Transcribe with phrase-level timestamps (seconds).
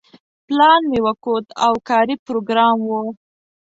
[0.47, 2.91] پلان مې وکوت او کاري پروګرام و.